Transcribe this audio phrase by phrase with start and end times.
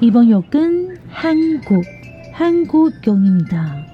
[0.00, 1.84] 이번 역은 한국,
[2.32, 3.86] 한국역입니다.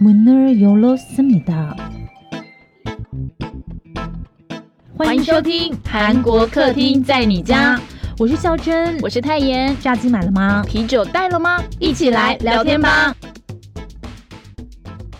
[0.00, 1.76] 문을 열었습니다.
[4.96, 7.80] 欢迎收听韩国客厅在你家，
[8.18, 9.76] 我是孝珍，我是泰妍。
[9.80, 10.62] 炸鸡买了吗？
[10.66, 11.62] 啤酒带了吗？
[11.78, 13.14] 一起来聊天吧。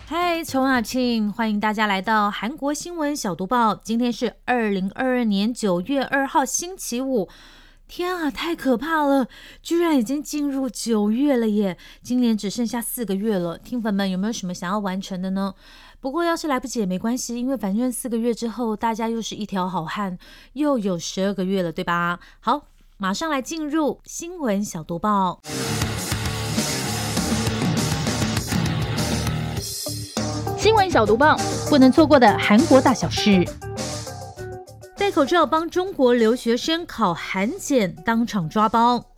[0.05, 3.73] 嗨，从阿庆，欢迎大家来到韩国新闻小读报。
[3.75, 7.29] 今天是二零二二年九月二号，星期五。
[7.96, 9.28] 天啊，太可怕了！
[9.62, 11.78] 居然已经进入九月了耶！
[12.02, 15.54] 今年只剩下四个月了，听粉们有没有什么想要完成的呢？
[16.00, 20.18] 不过要是来不及也没关系，因为反正四个月之后，大家又是一条好汉，
[20.54, 22.18] 又有十二个月了，对吧？
[22.40, 22.62] 好，
[22.96, 25.40] 马上来进入新闻小读报。
[30.58, 31.36] 新闻小读报，
[31.70, 33.46] 不能错过的韩国大小事。
[35.14, 39.13] 口罩帮中国留学生考韩检，当场抓包。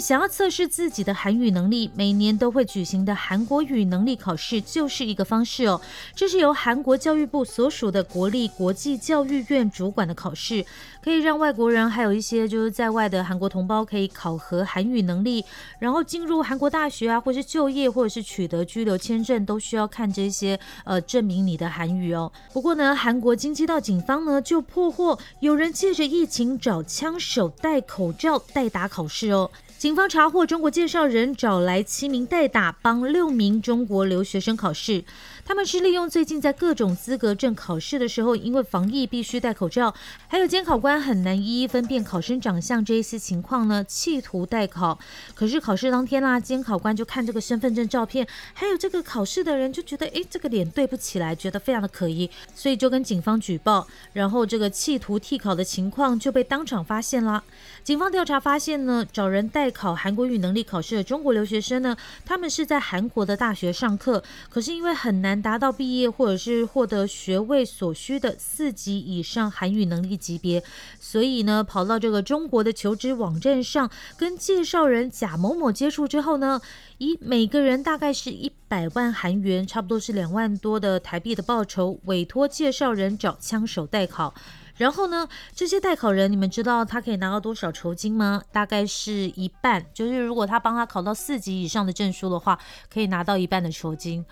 [0.00, 5.80] 想要测试自己的韩语能力，每年都会举行的韩国语能力考试就是一个方式哦。
[6.14, 10.64] 这是由韩国教育部所属的国立国际教育院主管的考试，
[11.02, 15.44] 可以让外国人还有一些就是在外的韩国同胞可以考核韩语能力，
[15.78, 22.30] 然后进入韩国大学啊，或是就业，或者是取得居留签证，都需要看这些呃证明你的韩语哦。
[22.52, 29.50] 不过呢，韩国经济道警方呢就破获有人借着疫情找枪手戴口罩代打考试哦。
[29.78, 35.04] 警方查获中国介绍人找来七名代打，帮六名中国留学生考试。
[35.46, 39.94] 他们是利用最近在各种资格证考试的时候，因为防疫必须戴口罩，
[40.26, 44.98] 还有监考官很难一一分辨考生长相这一些情况呢，企图代考。
[45.36, 53.86] 可是考试当天啦，监考官就看这个身份证照片，还有这个考试的人，就觉得哎，这个脸对不起来，觉得非常的可疑，所以就跟警方举报。
[54.14, 57.40] 然后这个企图替考的情况就被当场发现啦。
[57.84, 65.35] 警方调查发现呢，找人代考韩国语能力考试的中国留学生呢，他们是在韩国的大学上课，可是因为很难。
[65.40, 70.62] 达到毕业或者是获得学位所需的四级以上韩语能力级别，
[70.98, 76.60] 所以呢，跑到这个中国的求职网站上，跟介绍人贾某某接触之后呢，
[76.98, 84.34] 以每个人大概是一百万韩元，差不多是两万多的台币的报酬，委托介绍人找枪手代考。
[84.76, 88.42] 然后呢，这些代考人，你们知道他可以拿到多少酬金吗？
[88.52, 92.58] 大概是一半，就是如果他帮他考到四级以上的证书的话，
[92.92, 94.22] 可以拿到一半的酬金。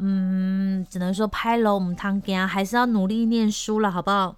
[0.00, 4.36] 嗯，只能说拍了我们汤羹，还是要努力念书了，好不好？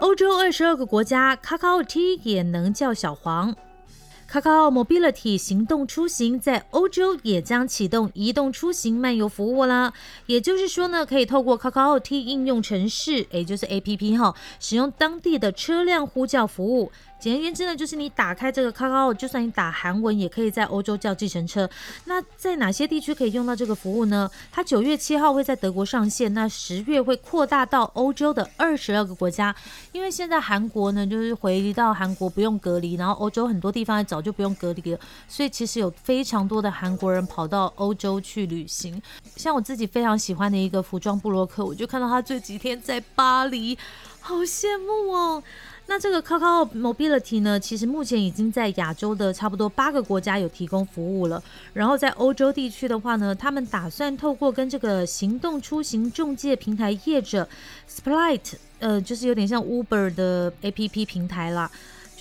[0.00, 3.54] 欧洲二十二个国家，Kakao T 也能叫小黄。
[4.30, 9.92] Kakao Mobility 行动出行在欧洲也将启动移动出行漫游服务啦。
[10.24, 16.90] 也就是说呢，可以透过 Kakao T 应用程式，也就是 A P P 哈，使用当地的车辆呼叫服务。
[17.22, 21.70] 简而言之呢，就是你打开这个 Kakao，就算你打韩文，也可以在欧洲叫计程车。
[22.06, 24.28] 那在哪些地区可以用到这个服务呢？
[24.50, 29.54] 它九月七号会在德国上线，那十月会扩大到欧洲的二十二个国家。
[29.92, 39.00] 因为现在韩国呢，就是回到韩国不用隔离，然后欧洲很多地方也早就不用隔离了，所以其实有非常多的韩国人跑到欧洲去旅行。
[39.36, 43.78] 像我自己非常喜欢的一个服装布洛克，我就看到他这几天在巴黎，
[44.20, 45.40] 好羡慕哦。
[45.86, 51.42] 那这个 Kakao Mobility 呢，其实目前已经在亚洲的差不多八个国家有提供服务了。
[51.74, 57.46] 然后在欧洲地区的话呢，他们打算透过跟这个行动出行中介平台业者
[57.90, 61.70] Split，呃，就是有点像 Uber 的 APP 平台啦。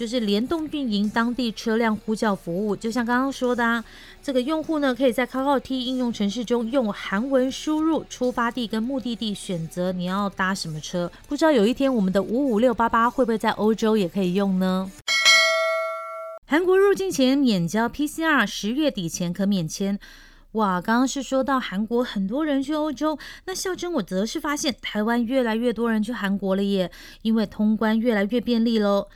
[0.01, 3.85] 就是联动运营当地车辆呼叫服务，就像刚刚说的啊，
[4.19, 11.11] 这个用户呢可以在 Kakao T 应用程式中用韩文输入出发地跟目的地，选择你要搭什么车。
[11.27, 14.89] 不知道有一天我们的五五六八八会不会在欧洲也可以用呢？
[16.47, 19.99] 韩国入境前免交 PCR，十月底前可免签。
[20.53, 26.89] 哇，刚刚是说到韩国很多人去欧洲，那孝珍我则是发现台湾越来越多人去韩国了耶，
[27.21, 29.07] 因为通关越来越便利喽。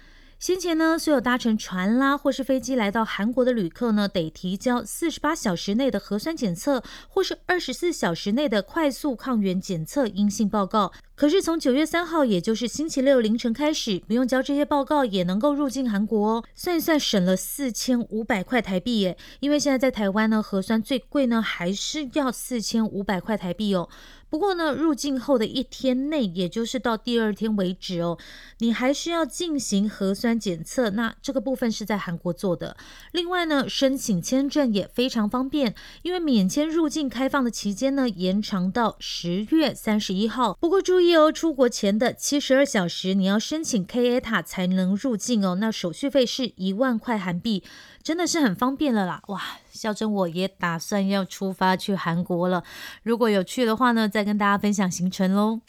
[0.46, 10.92] 先前呢，所有搭乘船啦或是飞机来到韩国的旅客呢，得提交四十八小时内的核酸检测，或是二十四小时内的快速抗原检测阴性报告。
[11.16, 16.44] 可是从九月三号，也就是星期六凌晨开始，不用交这些报告也能够入境韩国哦。
[16.54, 19.18] 算一算，省了四千五百块台币耶！
[19.40, 23.90] 因为现在在台湾呢，核酸最贵呢，还是要四千五百块台币哦。
[24.36, 28.18] 不过呢，入境后的一天内，也就是到第二天为止哦，
[28.58, 30.90] 你还需要进行核酸检测。
[30.90, 32.76] 那这个部分是在韩国做的。
[33.14, 40.54] 另外呢，申请签证也非常方便，因为免签入境开放的期间呢，延长到十月三十一号。
[40.60, 45.56] 不过注意哦，出国前的七十二小时，你要申请 K A 塔才能入境哦。
[45.56, 47.64] 那手续费是一万块韩币，
[48.06, 49.20] 真的是很方便了啦！
[49.30, 49.42] 哇，
[49.72, 52.64] 孝珍我也打算要出发去韩国了。
[53.02, 55.62] 如果有去的话呢，再跟大家分享行程喽。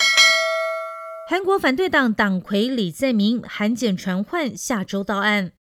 [1.30, 5.52] 韩国反对党党魁李在明函检传唤，下周到案。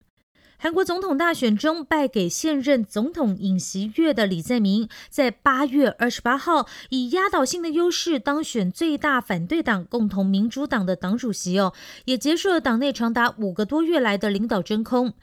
[0.58, 11.72] 韩国总统大选中败给现任总统尹锡悦的李在明，在八月二十八号以压倒性的优势当选最大反对党共同民主党的党主席哦，
[12.04, 15.14] 也结束了党内长达五个多月来的领导真空。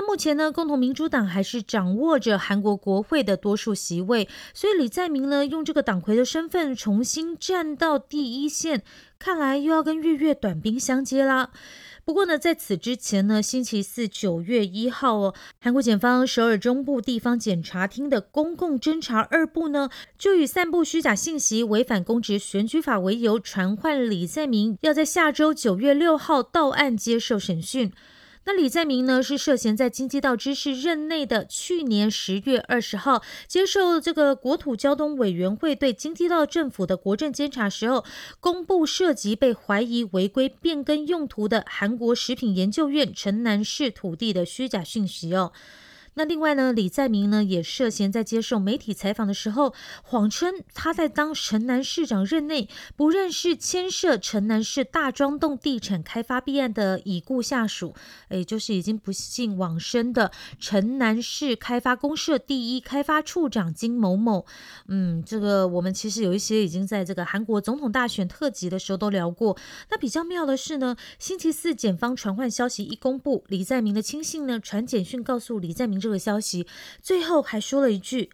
[0.00, 8.84] 那目前呢，共同民主党还是掌握着韩国国会的多数席位，所以李在明呢，用这个党魁的身份重新站到第一线，
[9.18, 11.50] 看来又要跟月月短兵相接啦。
[12.04, 27.92] 不过呢，在此之前呢，星期四九月一号哦，韩国检方首尔中部地方检察厅的公共侦查二部呢，就以散布虚假信息、违反公职选举法为由，传唤李在明要在下周九月六号到案接受审讯。
[28.50, 38.06] 那李在明呢，是涉嫌在京畿道知事任内的去年十月二十号接受这个国土交通委员会对京畿道政府的国政监察时候，
[38.40, 45.52] 公布涉及被怀疑违规变更用途的韩国食品研究院城南市土地的虚假讯息哦。
[46.18, 49.72] 那另外呢，李在明呢也涉嫌在接受媒体采访的时候，
[50.02, 57.94] 谎称他在当城南市长任内不认识牵涉城南市大庄洞地产开发弊案的已故下属，
[58.30, 64.44] 也就是已经不幸往生的城南市开发公社第一开发处长金某某。
[64.88, 69.56] 嗯，这个我们其实有一些已经在这个韩国总统大选特辑的时候都聊过。
[69.88, 76.66] 那比较妙的是呢，星期四检方传唤消息一公布，李在明的亲信呢传简讯告诉李在明这这个消息，
[77.02, 78.30] 最后还说了一句：“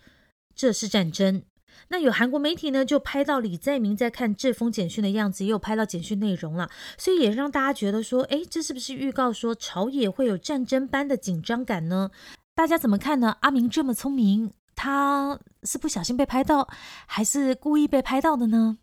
[0.54, 1.42] 这是战争。”
[1.88, 12.10] 那有韩国媒体呢，就拍到李在明在看这封简讯的样子，也有拍到简讯内容了，所以也让大家觉得说：“哎，这是不是预告说朝野会有战争般的紧张感呢？”
[12.54, 13.36] 大家怎么看呢？
[13.40, 16.68] 阿明这么聪明，他是不小心被拍到，
[17.06, 18.78] 还是故意被拍到的呢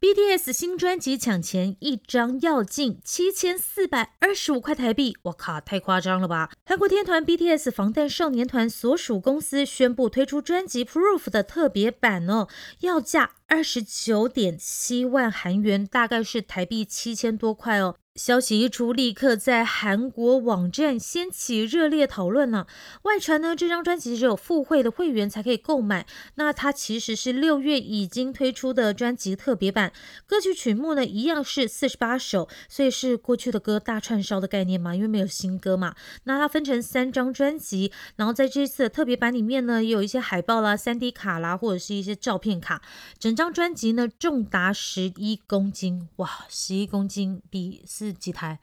[0.00, 6.50] ？BTS 新专辑抢钱，一张要近七千四百二十五块台币，我靠，太夸张了吧！
[6.64, 12.48] 韩国天团 BTS 防弹少年团所属公司宣布推出专辑 Proof 的特别版哦，
[12.80, 17.96] 要价二十九点七万韩元，大概是台币七千多块哦。
[18.20, 22.66] 消息一出，立刻在韩国网站掀起热烈讨论呢。
[23.04, 26.06] 外传呢，这张专辑只有付会的会员才可以购买。
[26.34, 29.90] 那它其实是六月已经推出的专辑特别版，
[30.26, 35.94] 歌曲曲目呢一样是四十八首，所以是过去的歌大串烧的概念嘛，因为没有新歌嘛。
[36.24, 42.82] 那它分成三张专辑，然后在这次的特别版里面呢，也有一些海报啦、三 D 卡啦，或者是一些照片卡。
[43.18, 48.09] 整张专辑呢重达十一公斤，哇，十一公斤比四。
[48.12, 48.58] 几台？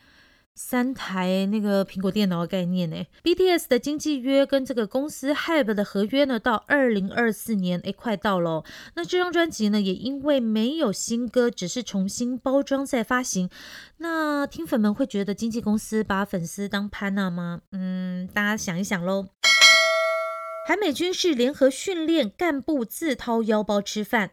[0.60, 8.64] 三台那个苹果电脑的概念呢？BTS 的经纪约跟这个公司 Hype 的合约呢，到二零二四年，哎，快到了。
[8.96, 13.52] 那这张专辑呢，也因为没有新歌，只是重新包装再发行。
[13.98, 17.62] 那听粉们会觉得经纪公司把粉丝当潘娜吗？
[17.72, 19.28] 嗯，大家想一想喽。
[20.68, 24.32] 韩美军事联合训练，干部自掏腰包吃饭。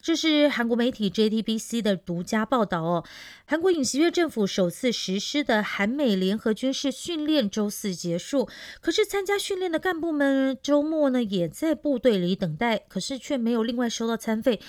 [0.00, 3.04] 这是韩国媒体 JTBC 的独家报道哦。
[3.44, 8.48] 韩国尹锡悦政府首次实施的韩美联合军事训练周四结束，
[8.80, 14.60] 可是参加训练的干部们周末呢也在部队里等待，可是却没有另外收到餐费。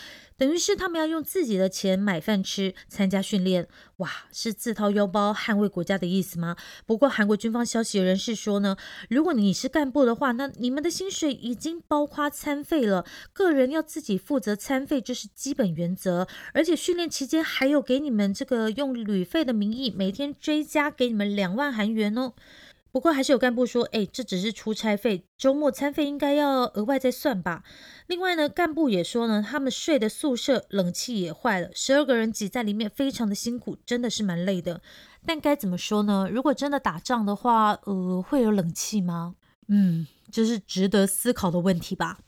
[0.44, 3.66] 等于是他们要用自己的钱买饭吃，参加训练，
[4.00, 6.58] 哇，是自掏腰包捍卫国家的意思吗？
[6.86, 8.76] 不过韩国军方消息人士说呢，
[9.10, 16.28] 如果你是干部的话，那你们的薪水已经包括餐费了，个人要自己负责餐费，这是基本原则。
[16.54, 22.34] 而且训练期间还有给你们这个用旅费的名义，每天追加给你们两万韩元哦。
[22.94, 27.64] 不过还是有干部说，哎，这只是出差费，周末餐费应该要额外再算吧。
[28.06, 34.82] 另外呢，干部也说呢，他们睡的宿舍冷气也坏了，十二个人挤在里面，非常的辛苦，真的是蛮累的。
[35.26, 36.30] 但该怎么说呢？
[36.32, 39.34] 如果真的打仗的话，呃，会有冷气吗？
[39.70, 42.20] 嗯，这是值得思考的问题吧。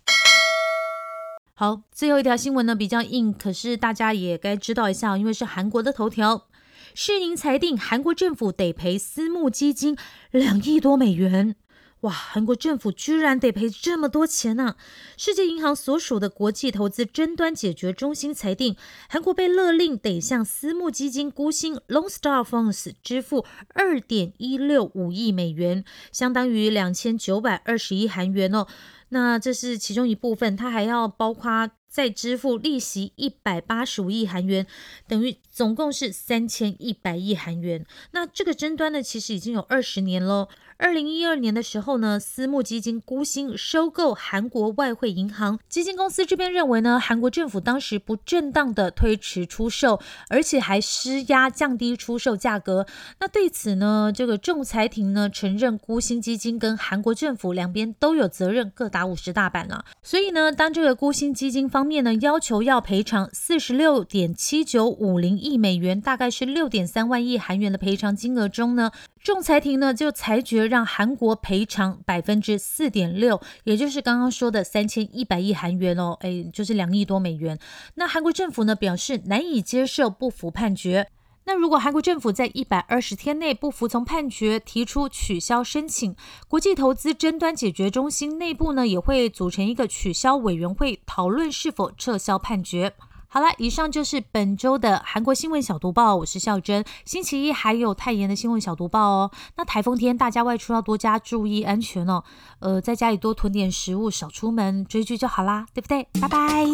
[1.53, 6.48] 好，最后一条新闻呢比较硬，可是大家也该知道一下，因为是韩国的头条。
[6.97, 9.97] 世宁裁定，韩国政府得赔私募基金
[10.31, 11.57] 两亿多美元。
[12.01, 14.77] 哇，韩国政府居然得赔这么多钱呢！
[15.17, 18.77] 世界银行所属的国际投资争端解决中心裁定，
[19.09, 25.83] 韩国被勒令得向私募基金孤星 Lone Star Funds 支付二点一六五亿美元，
[26.13, 28.67] 相当于两千九百二十亿韩元哦。
[29.09, 34.67] 那这是其中一部分，它还要包括再支付利息一百八十五亿韩元，
[35.07, 37.85] 等于总共是三千一百亿韩元。
[38.11, 40.49] 那这个争端呢，其实已经有二十年喽。
[40.77, 52.85] 二零一二年的时候呢，私募基金孤星收购韩国外汇银行，基金公司这边认为呢，韩国政府当时不正当的推迟出售，而且还施压降低出售价格。
[53.21, 59.85] 那对此呢，这个仲裁庭呢承认孤星基金跟韩国政府两边都有责任，各打五十大板了。
[60.03, 68.91] 所以呢，当这个孤星基金方面呢要求要赔偿四十六点七九五零亿美元，大概是六点三万亿韩元的赔偿金额中呢。
[69.21, 77.57] 仲裁庭呢就裁决让韩国赔偿百分之四点六，也就是刚刚说的三千一百亿韩元哦，哎，就是两亿多美元。
[77.95, 81.07] 那韩国政府呢表示难以接受，不服判决。
[81.47, 86.15] 那如果韩国政府在一百二十天内不服从判决，提出取消申请，
[86.47, 92.93] 国际投资争端解决中心内部呢也会组成一个取消委员会，讨论是否撤销判决。
[93.27, 96.15] 好了，以上就是本周的韩国新闻小读报。
[96.15, 99.29] 我是孝珍，星期一还有泰妍的新闻小读报哦。
[99.57, 102.23] 那台风天大家外出要多加注意安全哦。
[102.59, 106.07] 呃，在家里多囤点食物，少出门，追剧就好啦，对不对？
[106.19, 106.65] 拜拜。